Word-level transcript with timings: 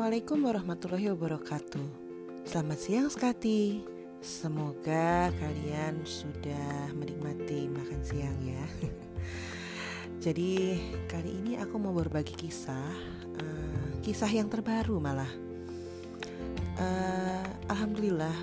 Assalamualaikum 0.00 0.48
warahmatullahi 0.48 1.12
wabarakatuh. 1.12 1.86
Selamat 2.48 2.78
siang 2.80 3.12
Skati. 3.12 3.84
Semoga 4.24 5.28
kalian 5.28 6.08
sudah 6.08 6.88
menikmati 6.96 7.68
makan 7.68 8.00
siang 8.00 8.40
ya. 8.40 8.64
Jadi 10.24 10.80
kali 11.04 11.44
ini 11.44 11.60
aku 11.60 11.76
mau 11.76 11.92
berbagi 11.92 12.32
kisah 12.32 12.96
uh, 13.44 14.00
Kisah 14.00 14.32
yang 14.32 14.48
terbaru 14.48 14.96
malah. 14.96 15.28
Uh, 16.80 17.44
Alhamdulillah 17.68 18.36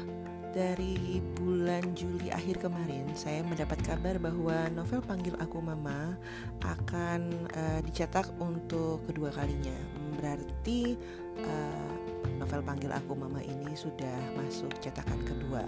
dari 0.53 1.17
bulan 1.41 1.97
Juli 1.97 2.29
akhir 2.29 2.69
kemarin 2.69 3.09
saya 3.17 3.41
mendapat 3.41 3.81
kabar 3.81 4.21
bahwa 4.21 4.69
novel 4.77 5.01
Panggil 5.01 5.33
Aku 5.41 5.57
Mama 5.57 6.21
akan 6.61 7.49
uh, 7.49 7.81
dicetak 7.81 8.29
untuk 8.37 9.01
kedua 9.09 9.33
kalinya 9.33 9.96
berarti 10.17 10.97
uh, 11.45 11.93
novel 12.41 12.61
Panggil 12.65 12.91
Aku 12.91 13.13
Mama 13.13 13.39
ini 13.39 13.77
sudah 13.77 14.17
masuk 14.35 14.73
cetakan 14.81 15.21
kedua. 15.23 15.63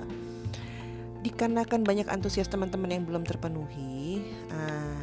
Dikarenakan 1.20 1.84
banyak 1.84 2.08
antusias 2.08 2.48
teman-teman 2.48 2.90
yang 2.96 3.04
belum 3.04 3.28
terpenuhi, 3.28 4.24
uh, 4.52 5.00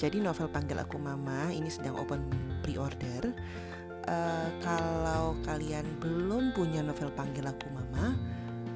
jadi 0.00 0.18
novel 0.22 0.48
Panggil 0.48 0.80
Aku 0.82 0.96
Mama 0.96 1.50
ini 1.52 1.68
sedang 1.68 1.98
open 1.98 2.24
pre-order. 2.64 3.34
Uh, 4.06 4.48
kalau 4.62 5.34
kalian 5.42 5.82
belum 5.98 6.54
punya 6.54 6.80
novel 6.80 7.10
Panggil 7.12 7.50
Aku 7.50 7.66
Mama, 7.74 8.14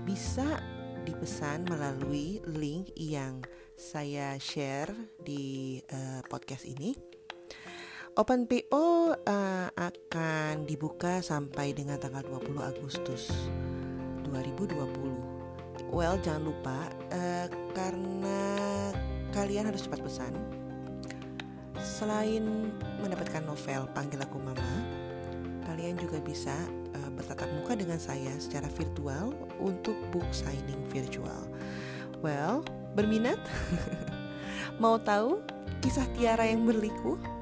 bisa 0.03 0.59
dipesan 1.07 1.65
melalui 1.71 2.43
link 2.51 2.91
yang 2.99 3.41
saya 3.79 4.37
share 4.37 4.93
di 5.23 5.81
uh, 5.89 6.21
podcast 6.29 6.69
ini 6.69 7.10
Open 8.21 8.45
PO 8.45 8.77
uh, 8.77 9.17
eh, 9.17 9.69
akan 9.81 10.69
dibuka 10.69 11.25
sampai 11.25 11.73
dengan 11.73 11.97
tanggal 11.97 12.21
20 12.29 12.53
Agustus 12.61 13.33
2020. 14.29 14.77
Well, 15.89 16.21
jangan 16.21 16.45
lupa 16.45 16.93
uh, 17.17 17.49
karena 17.73 18.41
kalian 19.33 19.73
harus 19.73 19.89
cepat 19.89 20.05
pesan. 20.05 20.37
Selain 21.81 22.45
mendapatkan 23.01 23.41
novel 23.41 23.89
Panggil 23.97 24.21
Aku 24.21 24.37
Mama, 24.37 24.85
kalian 25.65 25.97
juga 25.97 26.21
bisa 26.21 26.53
uh, 27.01 27.11
bertatap 27.17 27.49
muka 27.57 27.73
dengan 27.73 27.97
saya 27.97 28.37
secara 28.37 28.69
virtual 28.77 29.33
untuk 29.57 29.97
book 30.13 30.29
signing 30.29 30.85
virtual. 30.93 31.49
Well, 32.21 32.69
berminat? 32.93 33.41
Mau 34.85 35.01
tahu 35.01 35.41
kisah 35.81 36.05
Tiara 36.13 36.45
yang 36.45 36.69
berliku? 36.69 37.40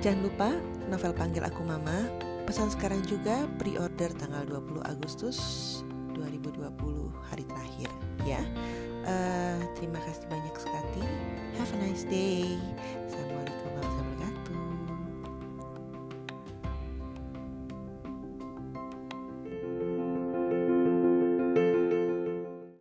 Jangan 0.00 0.24
lupa 0.24 0.48
novel 0.88 1.12
Panggil 1.12 1.44
Aku 1.44 1.60
Mama. 1.60 2.08
Pesan 2.48 2.72
sekarang 2.72 3.04
juga 3.04 3.44
pre-order 3.60 4.08
tanggal 4.16 4.48
20 4.48 4.80
Agustus 4.88 5.36
2020 6.16 6.64
hari 7.28 7.44
terakhir 7.44 7.92
ya. 8.24 8.40
Uh, 9.04 9.60
Terima 9.76 10.00
kasih 10.00 10.24
banyak 10.32 10.56
sekali. 10.56 11.04
Have 11.60 11.68
a 11.76 11.78
nice 11.84 12.08
day 12.08 12.56